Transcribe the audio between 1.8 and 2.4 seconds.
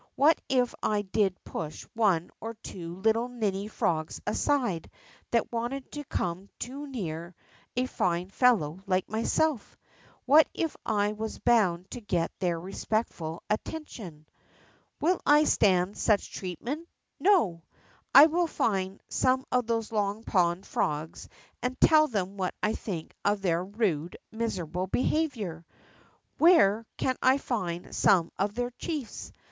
one